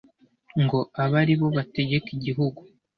[0.63, 2.61] ngo abe ari bo bategeka igihugu